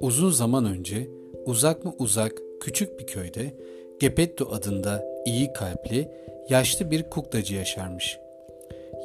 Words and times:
Uzun 0.00 0.30
zaman 0.30 0.64
önce 0.64 1.08
uzak 1.46 1.84
mı 1.84 1.94
uzak 1.98 2.42
küçük 2.60 2.98
bir 3.00 3.06
köyde 3.06 3.52
Gepetto 4.00 4.48
adında 4.50 5.04
iyi 5.26 5.52
kalpli 5.52 6.08
yaşlı 6.48 6.90
bir 6.90 7.02
kuklacı 7.02 7.54
yaşarmış. 7.54 8.18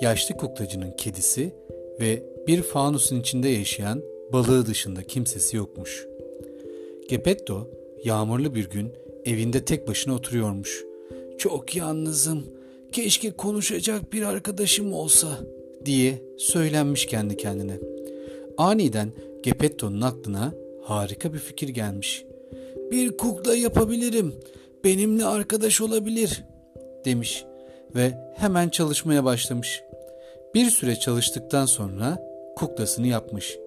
Yaşlı 0.02 0.38
kuklacının 0.38 0.92
kedisi 0.92 1.54
ve 2.00 2.24
bir 2.48 2.62
fanusun 2.62 3.20
içinde 3.20 3.50
yaşayan 3.50 4.04
balığı 4.34 4.66
dışında 4.66 5.04
kimsesi 5.04 5.58
yokmuş. 5.58 6.08
Gepetto 7.10 7.70
yağmurlu 8.04 8.56
bir 8.56 8.70
gün 8.70 8.94
evinde 9.26 9.66
tek 9.66 9.88
başına 9.88 10.16
oturuyormuş. 10.16 10.86
Çok 11.38 11.76
yalnızım, 11.76 12.46
keşke 12.96 13.32
konuşacak 13.32 14.14
bir 14.14 14.22
arkadaşım 14.22 14.94
olsa 14.94 15.28
diye 15.86 16.22
söylenmiş 16.38 17.06
kendi 17.06 17.38
kendine. 17.38 17.80
Aniden 18.58 19.12
Gepetto'nun 19.44 20.02
aklına 20.02 20.54
harika 20.84 21.34
bir 21.34 21.40
fikir 21.40 21.70
gelmiş. 21.70 22.26
Bir 22.92 23.18
kukla 23.18 23.56
yapabilirim, 23.56 24.36
benimle 24.84 25.26
arkadaş 25.26 25.82
olabilir 25.82 26.44
demiş 27.06 27.46
ve 27.96 28.14
hemen 28.36 28.70
çalışmaya 28.70 29.24
başlamış. 29.24 29.84
Bir 30.54 30.70
süre 30.70 30.96
çalıştıktan 30.96 31.66
sonra 31.66 32.28
kuklasını 32.56 33.08
yapmış. 33.08 33.58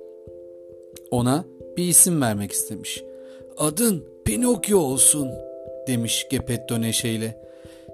Ona 1.10 1.44
bir 1.76 1.84
isim 1.84 2.20
vermek 2.20 2.52
istemiş. 2.52 3.02
Adın 3.58 4.04
Pinokyo 4.24 4.78
olsun 4.78 5.30
demiş 5.86 6.26
Gepetto 6.30 6.80
neşeyle. 6.80 7.47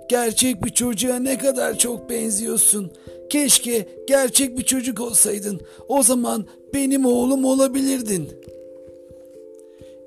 Gerçek 0.08 0.64
bir 0.64 0.70
çocuğa 0.70 1.18
ne 1.18 1.38
kadar 1.38 1.78
çok 1.78 2.10
benziyorsun. 2.10 2.90
Keşke 3.30 3.88
gerçek 4.08 4.58
bir 4.58 4.62
çocuk 4.62 5.00
olsaydın. 5.00 5.60
O 5.88 6.02
zaman 6.02 6.46
benim 6.74 7.06
oğlum 7.06 7.44
olabilirdin. 7.44 8.28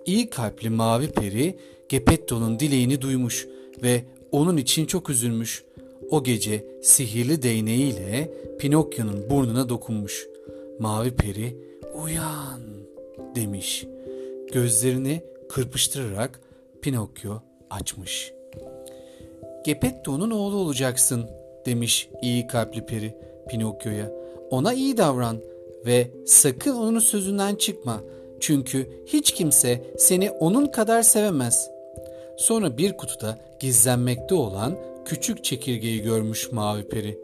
İyi 0.05 0.29
kalpli 0.29 0.69
mavi 0.69 1.07
peri 1.07 1.55
Gepetto'nun 1.89 2.59
dileğini 2.59 3.01
duymuş 3.01 3.47
ve 3.83 4.03
onun 4.31 4.57
için 4.57 4.85
çok 4.85 5.09
üzülmüş. 5.09 5.63
O 6.09 6.23
gece 6.23 6.65
sihirli 6.83 7.41
değneğiyle 7.41 8.31
Pinokyo'nun 8.59 9.29
burnuna 9.29 9.69
dokunmuş. 9.69 10.27
Mavi 10.79 11.11
peri 11.11 11.55
uyan 12.03 12.61
demiş. 13.35 13.85
Gözlerini 14.53 15.23
kırpıştırarak 15.49 16.39
Pinokyo 16.81 17.39
açmış. 17.69 18.33
Gepetto'nun 19.67 20.31
oğlu 20.31 20.55
olacaksın 20.55 21.29
demiş 21.65 22.09
iyi 22.21 22.47
kalpli 22.47 22.85
peri 22.85 23.15
Pinokyo'ya. 23.49 24.11
Ona 24.49 24.73
iyi 24.73 24.97
davran 24.97 25.37
ve 25.85 26.11
sakın 26.25 26.75
onun 26.75 26.99
sözünden 26.99 27.55
çıkma. 27.55 28.01
Çünkü 28.39 29.03
hiç 29.05 29.31
kimse 29.31 29.83
seni 29.97 30.31
onun 30.31 30.65
kadar 30.65 31.01
sevemez. 31.01 31.69
Sonra 32.37 32.77
bir 32.77 32.97
kutuda 32.97 33.37
gizlenmekte 33.59 34.35
olan 34.35 34.77
küçük 35.05 35.43
çekirgeyi 35.43 36.01
görmüş 36.01 36.51
mavi 36.51 36.83
peri. 36.83 37.19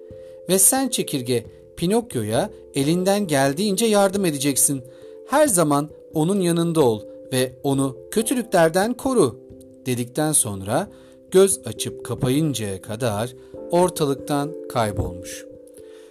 Ve 0.49 0.59
sen 0.59 0.89
çekirge 0.89 1.45
Pinokyo'ya 1.77 2.49
elinden 2.75 3.27
geldiğince 3.27 3.85
yardım 3.85 4.25
edeceksin. 4.25 4.83
Her 5.27 5.47
zaman 5.47 5.89
onun 6.13 6.39
yanında 6.39 6.81
ol 6.81 7.01
ve 7.31 7.51
onu 7.63 7.97
kötülüklerden 8.11 8.93
koru 8.93 9.39
dedikten 9.85 10.31
sonra 10.31 10.87
göz 11.33 11.59
açıp 11.65 12.05
kapayıncaya 12.05 12.81
kadar 12.81 13.33
ortalıktan 13.71 14.53
kaybolmuş. 14.69 15.45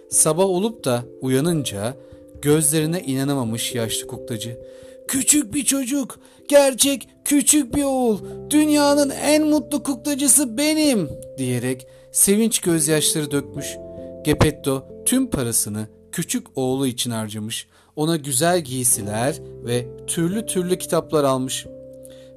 Sabah 0.09 0.45
olup 0.45 0.85
da 0.85 1.03
uyanınca 1.21 1.97
gözlerine 2.41 3.01
inanamamış 3.01 3.75
yaşlı 3.75 4.07
kuklacı. 4.07 4.59
Küçük 5.07 5.53
bir 5.53 5.65
çocuk, 5.65 6.19
gerçek 6.47 7.09
küçük 7.25 7.75
bir 7.75 7.83
oğul, 7.83 8.19
dünyanın 8.49 9.09
en 9.09 9.47
mutlu 9.47 9.83
kuklacısı 9.83 10.57
benim 10.57 11.09
diyerek 11.37 11.87
sevinç 12.11 12.59
gözyaşları 12.59 13.31
dökmüş. 13.31 13.77
Gepetto 14.25 14.87
tüm 15.05 15.29
parasını 15.29 15.87
küçük 16.11 16.47
oğlu 16.55 16.87
için 16.87 17.11
harcamış. 17.11 17.67
Ona 17.95 18.15
güzel 18.15 18.61
giysiler 18.61 19.41
ve 19.65 19.87
türlü 20.07 20.45
türlü 20.45 20.77
kitaplar 20.77 21.23
almış. 21.23 21.65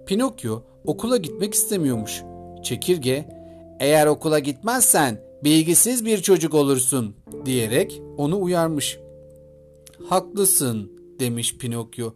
Pinokyo 0.07 0.63
okula 0.85 1.17
gitmek 1.17 1.55
istemiyormuş. 1.55 2.23
Çekirge, 2.67 3.29
eğer 3.81 4.07
okula 4.07 4.39
gitmezsen 4.39 5.21
bilgisiz 5.45 6.05
bir 6.05 6.23
çocuk 6.23 6.55
olursun 6.55 7.17
diyerek 7.45 8.03
onu 8.17 8.43
uyarmış. 8.43 8.99
Haklısın 10.09 10.93
demiş 11.21 11.57
Pinokyo. 11.57 12.13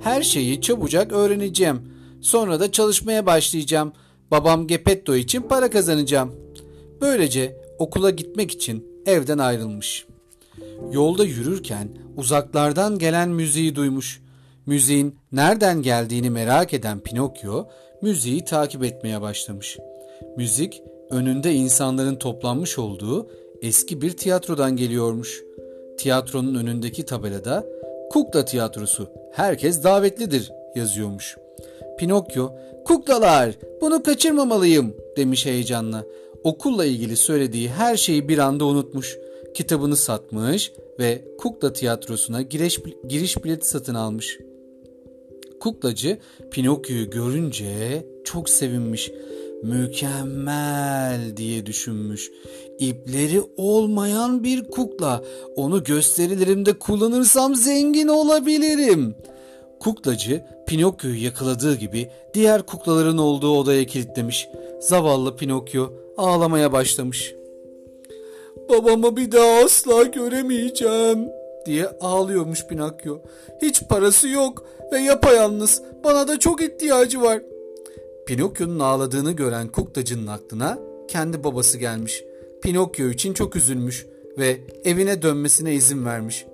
Her 0.00 0.22
şeyi 0.22 0.60
çabucak 0.60 1.12
öğreneceğim. 1.12 1.82
Sonra 2.20 2.60
da 2.60 2.72
çalışmaya 2.72 3.26
başlayacağım. 3.26 3.92
Babam 4.30 4.66
Gepetto 4.66 5.14
için 5.14 5.42
para 5.42 5.70
kazanacağım. 5.70 6.32
Böylece 7.00 7.56
okula 7.78 8.10
gitmek 8.10 8.50
için 8.50 8.86
evden 9.06 9.38
ayrılmış. 9.38 10.06
Yolda 10.92 11.24
yürürken 11.24 11.88
uzaklardan 12.16 12.98
gelen 12.98 13.28
müziği 13.28 13.74
duymuş. 13.74 14.22
Müziğin 14.66 15.16
nereden 15.32 15.82
geldiğini 15.82 16.30
merak 16.30 16.74
eden 16.74 17.00
Pinokyo 17.00 17.66
müziği 18.02 18.44
takip 18.44 18.84
etmeye 18.84 19.20
başlamış. 19.20 19.78
Müzik 20.36 20.82
önünde 21.10 21.52
insanların 21.52 22.16
toplanmış 22.16 22.78
olduğu 22.78 23.26
eski 23.62 24.02
bir 24.02 24.10
tiyatrodan 24.10 24.76
geliyormuş. 24.76 25.42
Tiyatronun 25.98 26.54
önündeki 26.54 27.04
tabelada 27.04 27.66
Kukla 28.10 28.44
Tiyatrosu 28.44 29.08
herkes 29.32 29.84
davetlidir 29.84 30.52
yazıyormuş. 30.74 31.36
Pinokyo 31.98 32.50
kuklalar 32.84 33.58
bunu 33.80 34.02
kaçırmamalıyım 34.02 34.94
demiş 35.16 35.46
heyecanla. 35.46 36.04
Okulla 36.44 36.84
ilgili 36.84 37.16
söylediği 37.16 37.68
her 37.68 37.96
şeyi 37.96 38.28
bir 38.28 38.38
anda 38.38 38.64
unutmuş. 38.64 39.18
Kitabını 39.54 39.96
satmış 39.96 40.72
ve 40.98 41.24
kukla 41.38 41.72
tiyatrosuna 41.72 42.42
giriş, 42.42 42.80
giriş 43.08 43.44
bileti 43.44 43.68
satın 43.68 43.94
almış. 43.94 44.38
Kuklacı 45.60 46.18
Pinokyo'yu 46.50 47.10
görünce 47.10 48.06
çok 48.24 48.48
sevinmiş. 48.48 49.10
Mükemmel 49.62 51.36
diye 51.36 51.66
düşünmüş. 51.66 52.30
İpleri 52.78 53.42
olmayan 53.56 54.44
bir 54.44 54.64
kukla. 54.64 55.22
Onu 55.56 55.84
gösterilerimde 55.84 56.72
kullanırsam 56.78 57.54
zengin 57.54 58.08
olabilirim. 58.08 59.14
Kuklacı 59.80 60.44
Pinokyo'yu 60.66 61.24
yakaladığı 61.24 61.74
gibi 61.74 62.10
diğer 62.34 62.62
kuklaların 62.62 63.18
olduğu 63.18 63.58
odaya 63.58 63.84
kilitlemiş. 63.84 64.48
Zavallı 64.80 65.36
Pinokyo 65.36 65.92
ağlamaya 66.16 66.72
başlamış. 66.72 67.34
Babamı 68.68 69.16
bir 69.16 69.32
daha 69.32 69.64
asla 69.64 70.02
göremeyeceğim 70.02 71.28
diye 71.66 71.86
ağlıyormuş 72.00 72.66
Pinokyo. 72.66 73.18
Hiç 73.62 73.82
parası 73.88 74.28
yok 74.28 74.66
ve 74.92 74.98
yapayalnız. 74.98 75.82
Bana 76.04 76.28
da 76.28 76.38
çok 76.38 76.62
ihtiyacı 76.62 77.22
var. 77.22 77.40
Pinokyo'nun 78.26 78.78
ağladığını 78.80 79.32
gören 79.32 79.68
kuklacının 79.68 80.26
aklına 80.26 80.78
kendi 81.08 81.44
babası 81.44 81.78
gelmiş. 81.78 82.24
Pinokyo 82.62 83.08
için 83.08 83.34
çok 83.34 83.56
üzülmüş 83.56 84.06
ve 84.38 84.60
evine 84.84 85.22
dönmesine 85.22 85.74
izin 85.74 86.06
vermiş. 86.06 86.46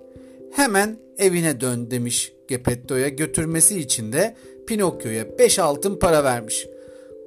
Hemen 0.53 0.99
evine 1.19 1.61
dön 1.61 1.91
demiş 1.91 2.33
Gepetto'ya 2.49 3.09
götürmesi 3.09 3.81
için 3.81 4.13
de 4.13 4.37
Pinokyo'ya 4.67 5.39
5 5.39 5.59
altın 5.59 5.97
para 5.97 6.25
vermiş. 6.25 6.67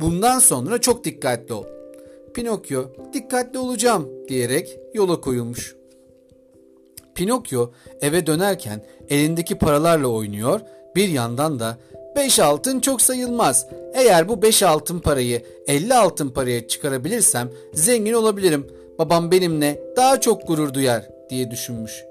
Bundan 0.01 0.39
sonra 0.39 0.77
çok 0.77 1.03
dikkatli 1.03 1.53
ol. 1.53 1.65
Pinokyo 2.33 2.85
dikkatli 3.13 3.59
olacağım 3.59 4.09
diyerek 4.29 4.79
yola 4.93 5.21
koyulmuş. 5.21 5.75
Pinokyo 7.15 7.71
eve 8.01 8.25
dönerken 8.25 8.85
elindeki 9.09 9.57
paralarla 9.57 10.07
oynuyor, 10.07 10.61
bir 10.95 11.07
yandan 11.07 11.59
da 11.59 11.77
5 12.15 12.39
altın 12.39 12.79
çok 12.79 13.01
sayılmaz. 13.01 13.67
Eğer 13.93 14.29
bu 14.29 14.41
5 14.41 14.63
altın 14.63 14.99
parayı 14.99 15.41
50 15.67 15.93
altın 15.93 16.29
paraya 16.29 16.67
çıkarabilirsem 16.67 17.49
zengin 17.73 18.13
olabilirim. 18.13 18.67
Babam 18.99 19.31
benimle 19.31 19.81
daha 19.97 20.21
çok 20.21 20.47
gurur 20.47 20.73
duyar 20.73 21.09
diye 21.29 21.51
düşünmüş. 21.51 22.03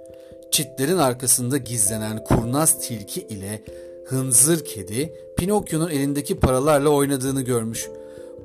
Çitlerin 0.50 0.98
arkasında 0.98 1.56
gizlenen 1.56 2.24
kurnaz 2.24 2.80
tilki 2.88 3.20
ile 3.20 3.62
hınzır 4.06 4.64
kedi 4.64 5.14
Pinokyo'nun 5.36 5.90
elindeki 5.90 6.40
paralarla 6.40 6.88
oynadığını 6.88 7.42
görmüş. 7.42 7.88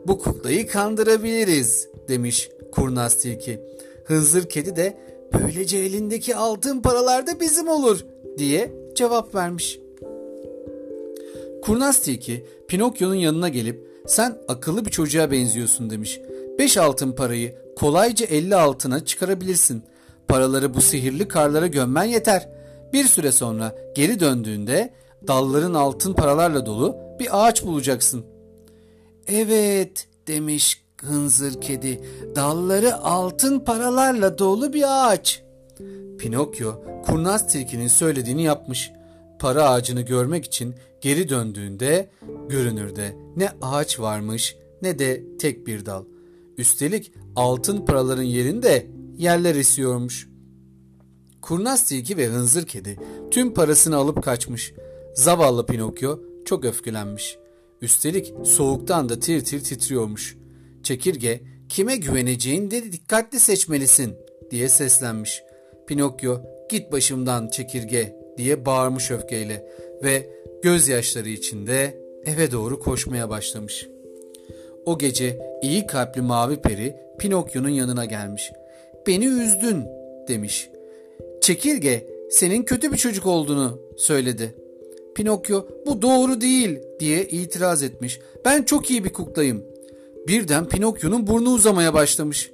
Bu 0.07 0.19
kuklayı 0.19 0.68
kandırabiliriz 0.68 1.89
demiş 2.07 2.50
kurnaz 2.71 3.15
tilki. 3.15 3.62
Hınzır 4.06 4.50
kedi 4.50 4.75
de 4.75 4.98
böylece 5.33 5.77
elindeki 5.77 6.36
altın 6.36 6.81
paralar 6.81 7.27
da 7.27 7.39
bizim 7.39 7.68
olur 7.68 8.06
diye 8.38 8.71
cevap 8.95 9.36
vermiş. 9.36 9.80
Kurnaz 11.62 12.01
tilki 12.01 12.45
Pinokyo'nun 12.68 13.15
yanına 13.15 13.50
gelip 13.50 13.88
sen 14.07 14.38
akıllı 14.48 14.86
bir 14.86 14.92
çocuğa 14.92 15.31
benziyorsun 15.31 15.89
demiş. 15.89 16.19
Beş 16.59 16.77
altın 16.77 17.12
parayı 17.12 17.56
kolayca 17.75 18.25
elli 18.25 18.56
altına 18.56 19.06
çıkarabilirsin. 19.06 19.83
Paraları 20.27 20.74
bu 20.74 20.81
sihirli 20.81 21.27
karlara 21.27 21.68
gömmen 21.68 22.04
yeter. 22.04 22.50
Bir 22.94 23.04
süre 23.04 23.31
sonra 23.31 23.75
geri 23.95 24.19
döndüğünde 24.19 24.94
dalların 25.27 25.74
altın 25.74 26.13
paralarla 26.13 26.65
dolu 26.65 26.98
bir 27.19 27.27
ağaç 27.31 27.65
bulacaksın. 27.65 28.25
Evet 29.27 30.07
demiş 30.27 30.83
hınzır 31.01 31.62
kedi. 31.62 32.01
Dalları 32.36 32.95
altın 32.95 33.60
paralarla 33.60 34.38
dolu 34.38 34.74
bir 34.74 34.83
ağaç. 34.88 35.44
Pinokyo 36.19 36.75
kurnaz 37.06 37.48
tilkinin 37.48 37.88
söylediğini 37.88 38.44
yapmış. 38.44 38.92
Para 39.39 39.69
ağacını 39.69 40.01
görmek 40.01 40.45
için 40.45 40.75
geri 41.01 41.30
döndüğünde 41.30 42.10
görünürde 42.50 43.16
ne 43.36 43.50
ağaç 43.62 44.00
varmış 44.00 44.56
ne 44.81 45.00
de 45.00 45.24
tek 45.39 45.68
bir 45.68 45.86
dal. 45.86 46.04
Üstelik 46.57 47.12
altın 47.36 47.86
paraların 47.86 48.24
yerinde 48.24 48.88
yerler 49.18 49.56
esiyormuş. 49.56 50.30
Kurnaz 51.42 51.84
tilki 51.84 52.18
ve 52.18 52.28
hınzır 52.28 52.66
kedi 52.66 53.00
tüm 53.31 53.54
parasını 53.54 53.95
alıp 53.95 54.24
kaçmış. 54.24 54.74
Zavallı 55.13 55.66
Pinokyo 55.66 56.19
çok 56.45 56.66
öfkelenmiş. 56.66 57.38
Üstelik 57.81 58.34
soğuktan 58.44 59.10
da 59.10 59.19
tir 59.19 59.45
tir 59.45 59.63
titriyormuş. 59.63 60.38
Çekirge 60.84 61.42
kime 61.69 61.98
güveneceğini 61.98 62.72
de 62.72 62.92
dikkatli 62.92 63.39
seçmelisin 63.39 64.16
diye 64.51 64.69
seslenmiş. 64.69 65.42
Pinokyo 65.88 66.42
git 66.69 66.92
başımdan 66.92 67.48
çekirge 67.48 68.16
diye 68.38 68.66
bağırmış 68.66 69.12
öfkeyle 69.12 69.68
ve 70.04 70.30
gözyaşları 70.63 71.30
içinde 71.30 71.98
eve 72.25 72.51
doğru 72.51 72.80
koşmaya 72.80 73.30
başlamış. 73.30 73.88
O 74.86 74.98
gece 74.98 75.39
iyi 75.62 75.88
kalpli 75.88 76.22
mavi 76.22 76.56
peri 76.56 76.95
Pinokyo'nun 77.19 77.69
yanına 77.69 78.06
gelmiş. 78.06 78.51
Beni 79.07 79.25
üzdün 79.25 79.86
demiş. 80.28 80.69
Çekirge 81.42 82.07
senin 82.30 82.63
kötü 82.63 82.92
bir 82.92 82.98
çocuk 82.98 83.25
olduğunu 83.25 83.81
söyledi. 83.98 84.56
Pinokyo 85.16 85.66
bu 85.86 86.01
doğru 86.01 86.42
değil 86.42 86.80
diye 87.00 87.25
itiraz 87.25 87.84
etmiş. 87.84 88.19
Ben 88.45 88.63
çok 88.63 88.92
iyi 88.92 89.04
bir 89.04 89.10
kuklayım. 89.10 89.63
Birden 90.28 90.68
Pinokyo'nun 90.68 91.28
burnu 91.28 91.50
uzamaya 91.50 91.94
başlamış. 91.94 92.51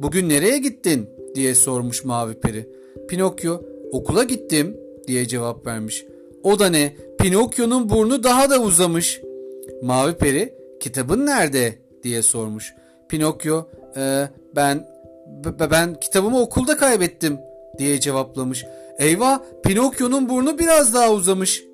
Bugün 0.00 0.28
nereye 0.28 0.58
gittin 0.58 1.10
diye 1.34 1.54
sormuş 1.54 2.04
mavi 2.04 2.34
peri. 2.34 2.68
Pinokyo 3.08 3.60
okula 3.92 4.24
gittim 4.24 4.76
diye 5.06 5.28
cevap 5.28 5.66
vermiş. 5.66 6.04
O 6.42 6.58
da 6.58 6.68
ne? 6.68 6.96
Pinokyo'nun 7.18 7.90
burnu 7.90 8.24
daha 8.24 8.50
da 8.50 8.58
uzamış. 8.58 9.20
Mavi 9.82 10.14
peri 10.14 10.54
kitabın 10.80 11.26
nerede 11.26 11.78
diye 12.02 12.22
sormuş. 12.22 12.74
Pinokyo 13.08 13.64
e, 13.96 14.28
ben 14.56 14.86
ben 15.60 16.00
kitabımı 16.00 16.40
okulda 16.40 16.76
kaybettim 16.76 17.38
diye 17.78 18.00
cevaplamış. 18.00 18.64
Eyvah 18.98 19.40
Pinokyo'nun 19.64 20.28
burnu 20.28 20.58
biraz 20.58 20.94
daha 20.94 21.12
uzamış. 21.12 21.64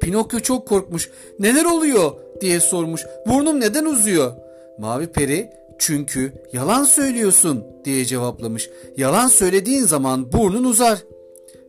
Pinokyo 0.00 0.40
çok 0.40 0.68
korkmuş. 0.68 1.10
Neler 1.38 1.64
oluyor 1.64 2.12
diye 2.40 2.60
sormuş. 2.60 3.06
Burnum 3.26 3.60
neden 3.60 3.84
uzuyor? 3.84 4.32
Mavi 4.78 5.06
peri 5.06 5.50
çünkü 5.78 6.32
yalan 6.52 6.84
söylüyorsun 6.84 7.64
diye 7.84 8.04
cevaplamış. 8.04 8.70
Yalan 8.96 9.28
söylediğin 9.28 9.84
zaman 9.84 10.32
burnun 10.32 10.64
uzar. 10.64 10.98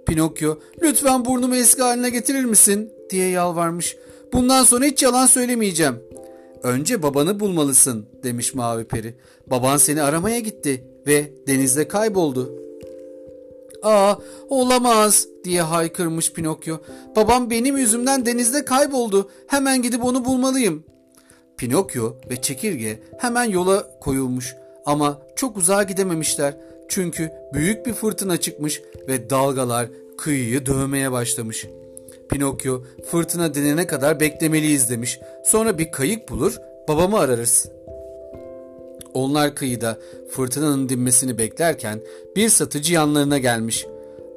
Pinokyo 0.06 0.60
lütfen 0.81 1.25
burnumu 1.25 1.56
eski 1.56 1.81
haline 1.81 2.10
getirir 2.10 2.46
misin 2.46 2.94
diye 3.10 3.30
yalvarmış. 3.30 3.98
Bundan 4.34 4.63
sonra 4.63 4.86
hiç 4.86 5.04
yalan 5.04 5.25
söylemeyeceğim. 5.25 6.00
Önce 6.63 7.04
babanı 7.04 7.40
bulmalısın 7.40 8.06
demiş 8.24 8.54
Mavi 8.54 8.84
Peri. 8.84 9.16
Baban 9.48 9.78
seni 9.78 10.01
aramaya 10.01 10.40
gitti 10.40 10.84
ve 11.07 11.34
denizde 11.48 11.88
kayboldu. 11.88 12.56
Aa 13.84 14.16
olamaz 14.50 15.28
diye 15.44 15.62
haykırmış 15.62 16.34
Pinokyo. 16.34 16.78
Babam 17.16 17.50
benim 17.50 17.78
yüzümden 17.78 18.25
denizde 18.25 18.66
kayboldu. 18.66 19.30
Hemen 19.48 19.81
gidip 19.81 20.06
onu 20.06 20.25
bulmalıyım. 20.25 20.84
Pinokyo 21.57 22.13
ve 22.30 22.42
Çekirge 22.42 23.00
hemen 23.18 23.44
yola 23.44 24.00
koyulmuş 24.00 24.56
ama 24.86 25.22
çok 25.36 25.57
uzağa 25.57 25.84
gidememişler. 25.84 26.57
Çünkü 26.89 27.31
büyük 27.53 27.86
bir 27.86 27.94
fırtına 27.94 28.38
çıkmış 28.38 28.81
ve 29.07 29.30
dalgalar 29.30 29.88
kıyıyı 30.18 30.65
dövmeye 30.65 31.12
başlamış. 31.12 31.68
Pinokyo 32.30 32.81
fırtına 33.12 33.56
denene 33.56 33.88
kadar 33.88 34.19
beklemeliyiz 34.19 34.89
demiş. 34.89 35.19
Sonra 35.45 35.77
bir 35.77 35.91
kayık 35.91 36.30
bulur 36.30 36.57
babamı 36.88 37.19
ararız. 37.19 37.69
Onlar 39.13 39.56
kıyıda 39.56 39.97
fırtınanın 40.31 40.89
dinmesini 40.89 41.38
beklerken 41.38 42.01
bir 42.36 42.50
satıcı 42.50 42.94
yanlarına 42.94 43.38
gelmiş. 43.38 43.86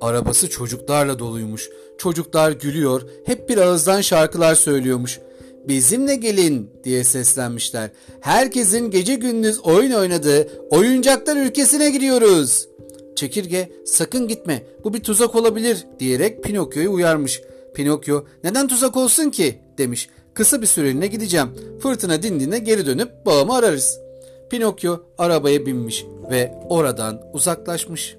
Arabası 0.00 0.50
çocuklarla 0.50 1.18
doluymuş. 1.18 1.70
Çocuklar 1.98 2.52
gülüyor, 2.52 3.02
hep 3.24 3.48
bir 3.48 3.58
ağızdan 3.58 4.00
şarkılar 4.00 4.54
söylüyormuş. 4.54 5.20
Bizimle 5.68 6.14
gelin 6.14 6.70
diye 6.84 7.04
seslenmişler. 7.04 7.90
Herkesin 8.20 8.90
gece 8.90 9.14
gündüz 9.14 9.60
oyun 9.60 9.92
oynadığı 9.92 10.48
oyuncaklar 10.70 11.36
ülkesine 11.36 11.90
gidiyoruz. 11.90 12.68
Çekirge 13.16 13.72
sakın 13.84 14.28
gitme 14.28 14.62
bu 14.84 14.94
bir 14.94 15.02
tuzak 15.02 15.34
olabilir 15.34 15.86
diyerek 16.00 16.44
Pinokyo'yu 16.44 16.92
uyarmış. 16.92 17.42
Pinokyo 17.74 18.24
neden 18.44 18.68
tuzak 18.68 18.96
olsun 18.96 19.30
ki 19.30 19.58
demiş. 19.78 20.08
Kısa 20.34 20.62
bir 20.62 20.66
süreliğine 20.66 21.06
gideceğim. 21.06 21.48
Fırtına 21.82 22.22
dindiğinde 22.22 22.58
geri 22.58 22.86
dönüp 22.86 23.26
babamı 23.26 23.54
ararız. 23.54 23.98
Pinokyo 24.50 25.00
arabaya 25.18 25.66
binmiş 25.66 26.04
ve 26.30 26.54
oradan 26.68 27.22
uzaklaşmış. 27.32 28.16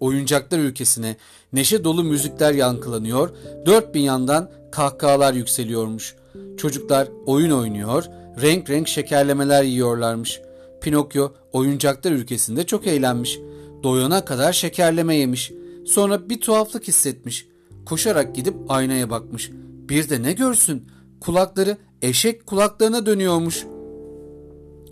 Oyuncaklar 0.00 0.58
ülkesine 0.58 1.16
neşe 1.52 1.84
dolu 1.84 2.04
müzikler 2.04 2.54
yankılanıyor, 2.54 3.30
dört 3.66 3.94
bin 3.94 4.00
yandan 4.00 4.50
kahkahalar 4.72 5.34
yükseliyormuş. 5.34 6.16
Çocuklar 6.56 7.08
oyun 7.26 7.50
oynuyor, 7.50 8.04
renk 8.42 8.70
renk 8.70 8.88
şekerlemeler 8.88 9.62
yiyorlarmış. 9.62 10.40
Pinokyo 10.80 11.32
oyuncaklar 11.52 12.12
ülkesinde 12.12 12.66
çok 12.66 12.86
eğlenmiş. 12.86 13.38
Doyana 13.82 14.24
kadar 14.24 14.52
şekerleme 14.52 15.16
yemiş. 15.16 15.52
Sonra 15.86 16.28
bir 16.28 16.40
tuhaflık 16.40 16.88
hissetmiş. 16.88 17.48
Koşarak 17.86 18.34
gidip 18.34 18.54
aynaya 18.68 19.10
bakmış. 19.10 19.50
Bir 19.88 20.08
de 20.08 20.22
ne 20.22 20.32
görsün? 20.32 20.88
Kulakları 21.20 21.76
eşek 22.02 22.46
kulaklarına 22.46 23.06
dönüyormuş. 23.06 23.66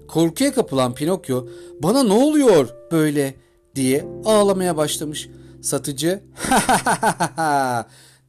Korkuya 0.08 0.54
kapılan 0.54 0.94
Pinokyo 0.94 1.46
bana 1.82 2.02
ne 2.02 2.12
oluyor 2.12 2.68
böyle 2.92 3.34
diye 3.74 4.08
ağlamaya 4.24 4.76
başlamış. 4.76 5.28
Satıcı 5.62 6.22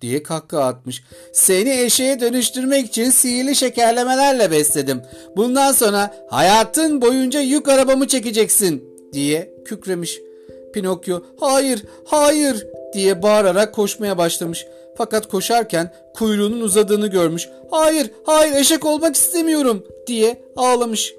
diye 0.02 0.24
kahkaha 0.24 0.64
atmış. 0.64 1.04
Seni 1.34 1.82
eşeğe 1.82 2.20
dönüştürmek 2.20 2.86
için 2.88 3.10
sihirli 3.10 3.56
şekerlemelerle 3.56 4.52
besledim. 4.52 5.02
Bundan 5.36 5.72
sonra 5.72 6.16
hayatın 6.30 7.02
boyunca 7.02 7.40
yük 7.40 7.68
arabamı 7.68 8.08
çekeceksin 8.08 8.84
diye 9.14 9.54
kükremiş. 9.66 10.20
Pinokyo 10.74 11.22
hayır 11.40 11.84
hayır 12.06 12.68
diye 12.94 13.24
bağırarak 13.24 13.76
koşmaya 13.76 14.18
başlamış. 14.18 14.66
Fakat 14.98 15.28
koşarken 15.28 15.94
kuyruğunun 16.14 16.62
uzadığını 16.62 17.08
görmüş. 17.08 17.50
Hayır 17.72 18.12
hayır 18.26 18.54
eşek 18.54 18.86
olmak 18.86 19.16
istemiyorum 19.16 19.84
diye 20.08 20.42
ağlamış. 20.56 21.14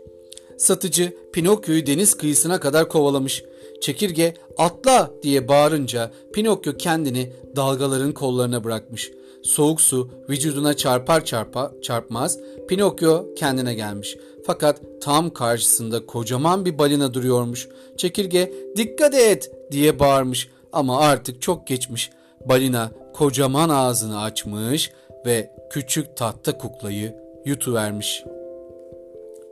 Satıcı 0.57 1.13
Pinokyo'yu 1.33 1.87
deniz 1.87 2.15
kıyısına 2.15 2.61
kadar 2.61 2.89
kovalamış. 2.89 3.45
Çekirge 3.81 4.35
atla 4.57 5.11
diye 5.23 5.49
bağırınca 5.49 6.11
Pinokyo 6.33 6.77
kendini 6.77 7.33
dalgaların 7.57 8.13
kollarına 8.13 8.65
bırakmış. 8.65 9.11
Soğuk 9.43 9.81
su 9.81 10.11
vücuduna 10.29 10.77
çarpar 10.77 11.25
çarpa 11.25 11.73
çarpmaz 11.83 12.39
Pinokyo 12.69 13.35
kendine 13.35 13.75
gelmiş. 13.75 14.17
Fakat 14.47 14.81
tam 15.01 15.31
karşısında 15.31 16.07
kocaman 16.07 16.65
bir 16.65 16.79
balina 16.79 17.15
duruyormuş. 17.15 17.69
Çekirge 17.97 18.53
dikkat 18.77 19.15
et 19.15 19.53
diye 19.73 19.99
bağırmış 19.99 20.49
ama 20.73 20.99
artık 20.99 21.43
çok 21.43 21.67
geçmiş. 21.67 22.11
Balina 22.45 22.91
kocaman 23.15 23.69
ağzını 23.69 24.23
açmış 24.23 24.91
ve 25.27 25.51
küçük 25.71 26.17
tahta 26.17 26.59
kuklayı 26.59 27.17
yutuvermiş. 27.45 28.25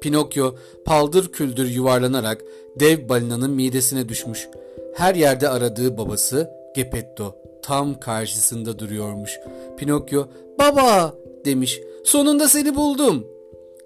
Pinokyo 0.00 0.54
paldır 0.84 1.32
küldür 1.32 1.68
yuvarlanarak 1.70 2.44
dev 2.80 3.08
balinanın 3.08 3.50
midesine 3.50 4.08
düşmüş. 4.08 4.48
Her 4.94 5.14
yerde 5.14 5.48
aradığı 5.48 5.98
babası 5.98 6.50
Gepetto 6.74 7.34
tam 7.62 8.00
karşısında 8.00 8.78
duruyormuş. 8.78 9.38
Pinokyo 9.76 10.26
baba 10.58 11.14
demiş 11.44 11.80
sonunda 12.04 12.48
seni 12.48 12.74
buldum. 12.74 13.26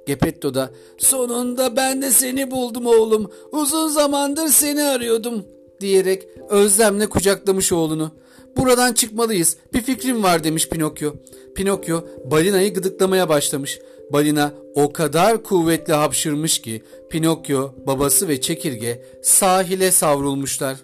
Gepetto 0.06 0.54
da 0.54 0.70
sonunda 0.98 1.76
ben 1.76 2.02
de 2.02 2.10
seni 2.10 2.50
buldum 2.50 2.86
oğlum 2.86 3.30
uzun 3.52 3.88
zamandır 3.88 4.48
seni 4.48 4.82
arıyordum 4.82 5.44
diyerek 5.80 6.28
özlemle 6.48 7.08
kucaklamış 7.08 7.72
oğlunu. 7.72 8.10
Buradan 8.56 8.92
çıkmalıyız. 8.92 9.56
Bir 9.74 9.80
fikrim 9.82 10.22
var 10.22 10.44
demiş 10.44 10.68
Pinokyo. 10.68 11.12
Pinokyo 11.54 12.00
balinayı 12.24 12.74
gıdıklamaya 12.74 13.28
başlamış. 13.28 13.78
Balina 14.12 14.52
o 14.74 14.92
kadar 14.92 15.42
kuvvetli 15.42 15.92
hapşırmış 15.92 16.62
ki 16.62 16.82
Pinokyo, 17.10 17.70
babası 17.86 18.28
ve 18.28 18.40
çekirge 18.40 19.02
sahile 19.22 19.90
savrulmuşlar. 19.90 20.76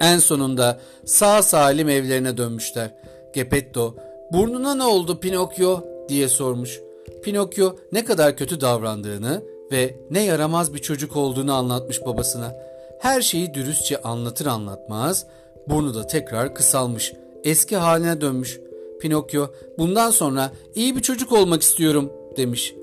En 0.00 0.18
sonunda 0.18 0.80
sağ 1.04 1.42
salim 1.42 1.88
evlerine 1.88 2.36
dönmüşler. 2.36 2.94
Gepetto, 3.34 3.96
burnuna 4.32 4.74
ne 4.74 4.84
oldu 4.84 5.20
Pinokyo 5.20 5.80
diye 6.08 6.28
sormuş. 6.28 6.80
Pinokyo 7.22 7.76
ne 7.92 8.04
kadar 8.04 8.36
kötü 8.36 8.60
davrandığını 8.60 9.42
ve 9.72 9.96
ne 10.10 10.24
yaramaz 10.24 10.74
bir 10.74 10.78
çocuk 10.78 11.16
olduğunu 11.16 11.54
anlatmış 11.54 12.06
babasına. 12.06 12.56
Her 12.98 13.22
şeyi 13.22 13.54
dürüstçe 13.54 14.02
anlatır 14.02 14.46
anlatmaz 14.46 15.26
burnu 15.68 15.94
da 15.94 16.06
tekrar 16.06 16.54
kısalmış. 16.54 17.12
Eski 17.44 17.76
haline 17.76 18.20
dönmüş. 18.20 18.60
Pinokyo 19.00 19.46
bundan 19.78 20.10
sonra 20.10 20.52
iyi 20.74 20.96
bir 20.96 21.00
çocuk 21.00 21.32
olmak 21.32 21.62
istiyorum 21.62 22.12
demiş. 22.36 22.74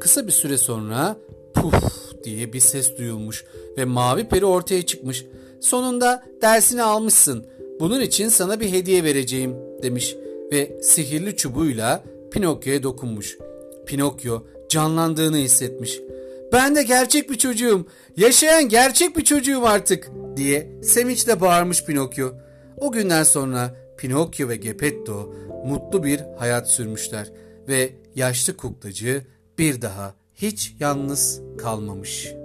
Kısa 0.00 0.26
bir 0.26 0.32
süre 0.32 0.58
sonra 0.58 1.16
puf 1.54 1.74
diye 2.24 2.52
bir 2.52 2.60
ses 2.60 2.98
duyulmuş 2.98 3.44
ve 3.78 3.84
mavi 3.84 4.28
peri 4.28 4.44
ortaya 4.44 4.82
çıkmış. 4.82 5.26
Sonunda 5.60 6.24
dersini 6.42 6.82
almışsın. 6.82 7.46
Bunun 7.80 8.00
için 8.00 8.28
sana 8.28 8.60
bir 8.60 8.72
hediye 8.72 9.04
vereceğim 9.04 9.56
demiş 9.82 10.16
ve 10.52 10.82
sihirli 10.82 11.36
çubuğuyla 11.36 12.04
Pinokyo'ya 12.30 12.82
dokunmuş. 12.82 13.38
Pinokyo 13.86 14.42
canlandığını 14.68 15.36
hissetmiş. 15.36 16.00
Ben 16.52 16.76
de 16.76 16.82
gerçek 16.82 17.30
bir 17.30 17.38
çocuğum, 17.38 17.86
yaşayan 18.16 18.68
gerçek 18.68 19.16
bir 19.16 19.24
çocuğum 19.24 19.66
artık 19.66 20.10
diye 20.36 20.70
sevinçle 20.82 21.40
bağırmış 21.40 21.84
Pinokyo. 21.84 22.30
O 22.76 22.92
günden 22.92 23.22
sonra 23.22 23.76
Pinokyo 23.96 24.48
ve 24.48 24.56
Geppetto 24.56 25.34
mutlu 25.66 26.04
bir 26.04 26.20
hayat 26.38 26.70
sürmüşler 26.70 27.32
ve 27.68 27.92
yaşlı 28.14 28.56
kuklacı 28.56 29.26
bir 29.58 29.82
daha 29.82 30.14
hiç 30.34 30.74
yalnız 30.80 31.40
kalmamış.'' 31.58 32.43